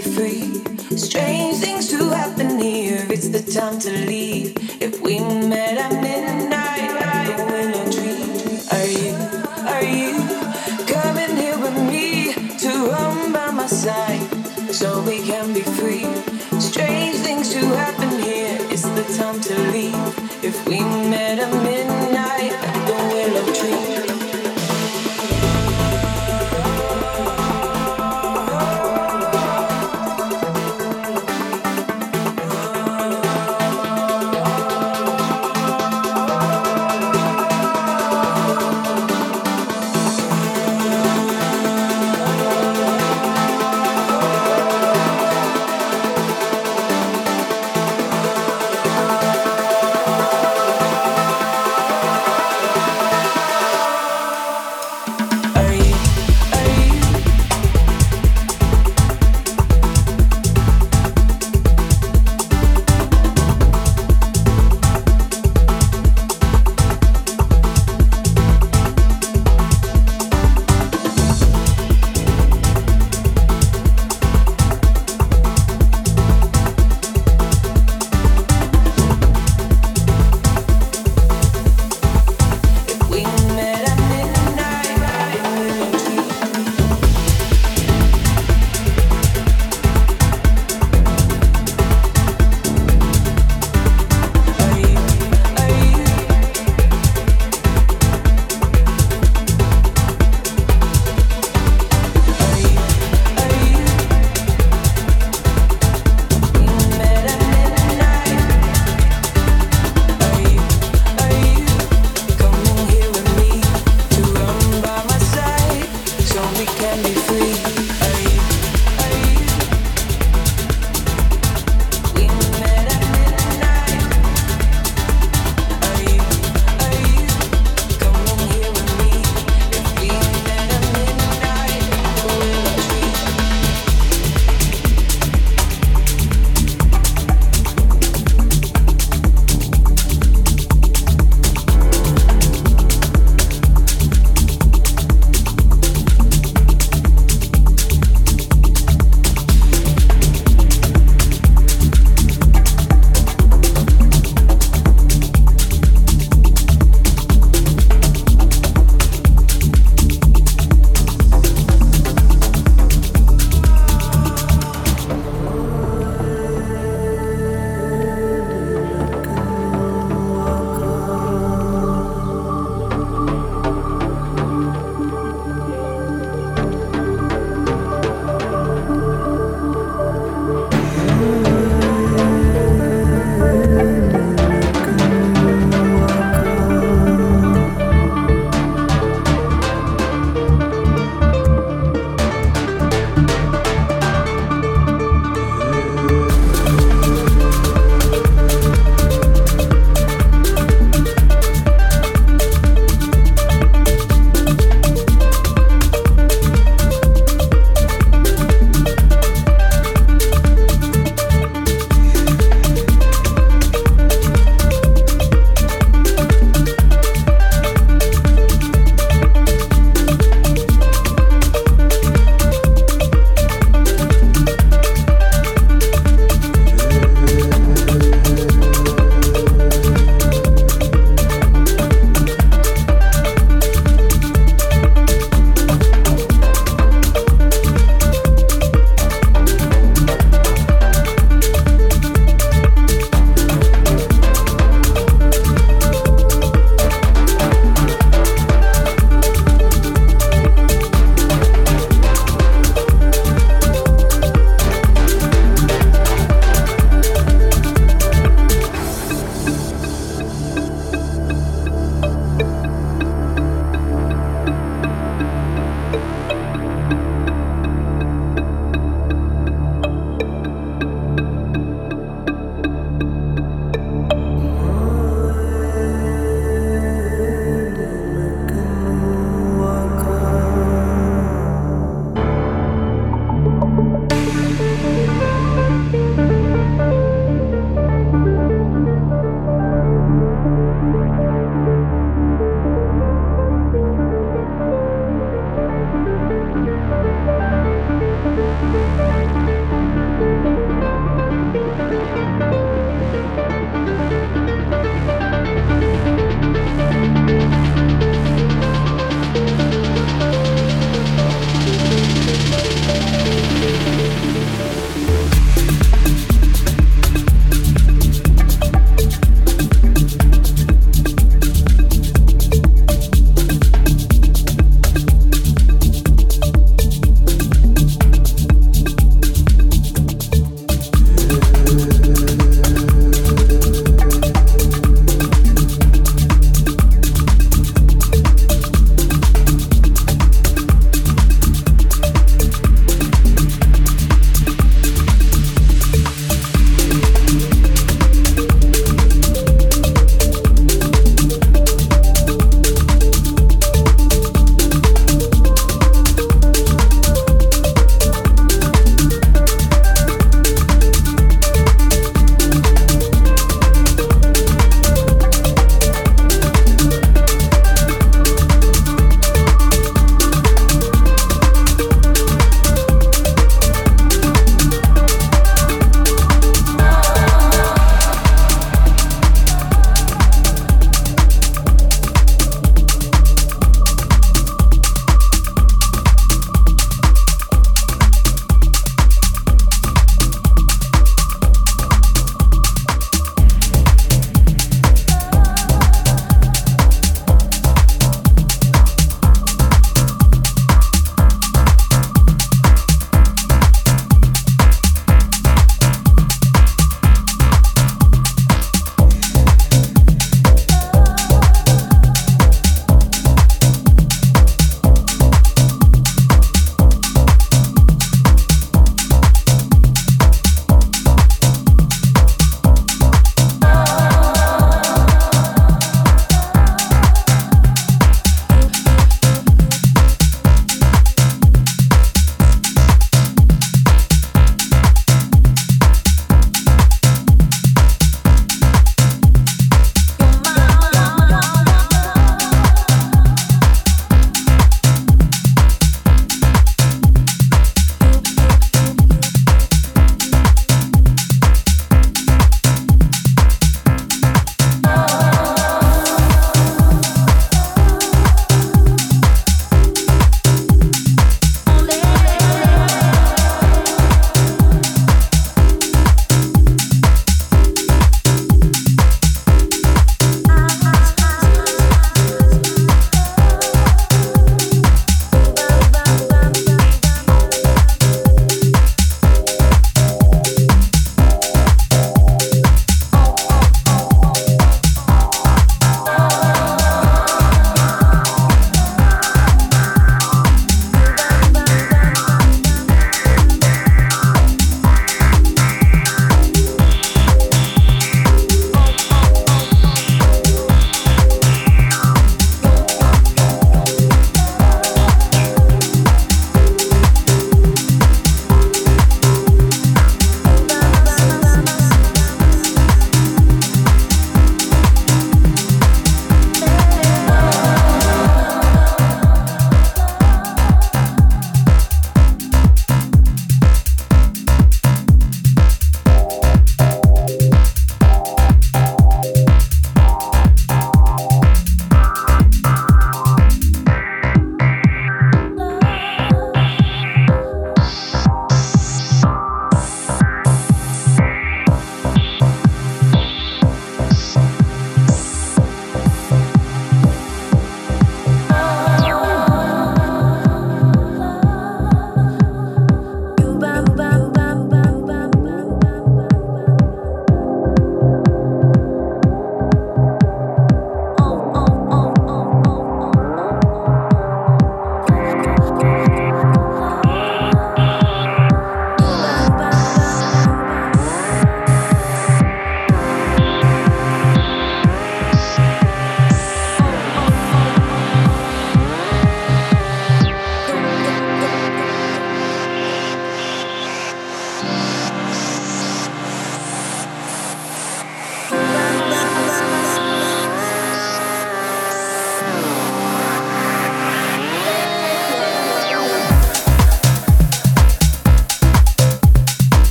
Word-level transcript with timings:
be 0.00 0.10
free. 0.10 0.96
Strange 0.96 1.56
things 1.56 1.88
to 1.88 2.10
happen 2.10 2.58
here. 2.58 3.04
It's 3.10 3.28
the 3.28 3.42
time 3.42 3.78
to 3.80 3.90
leave. 3.90 4.56
If 4.80 5.00
we 5.00 5.18
met 5.18 5.76
at 5.78 5.92
midnight, 6.00 6.90
the 7.26 7.44
willow 7.50 7.84
tree. 7.96 8.22
Are 8.76 8.90
you, 9.00 9.12
are 9.74 9.88
you 9.98 10.14
coming 10.86 11.36
here 11.36 11.58
with 11.58 11.78
me 11.90 12.32
to 12.58 12.70
run 12.90 13.32
by 13.32 13.50
my 13.50 13.66
side 13.66 14.22
so 14.72 15.02
we 15.02 15.18
can 15.22 15.52
be 15.52 15.62
free? 15.62 16.06
Strange 16.60 17.16
things 17.16 17.50
to 17.54 17.60
happen 17.82 18.10
here. 18.22 18.56
It's 18.70 18.88
the 18.98 19.04
time 19.18 19.40
to 19.40 19.54
leave. 19.72 20.44
If 20.44 20.66
we 20.68 20.78
met 20.78 21.40
at 21.40 21.52
midnight, 21.64 21.77